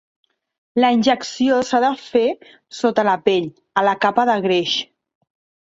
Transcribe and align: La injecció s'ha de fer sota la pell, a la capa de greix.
La 0.83 0.89
injecció 0.95 1.59
s'ha 1.67 1.81
de 1.83 1.91
fer 2.05 2.25
sota 2.79 3.07
la 3.11 3.15
pell, 3.29 3.47
a 3.83 3.87
la 3.89 3.97
capa 4.07 4.29
de 4.31 4.39
greix. 4.49 4.79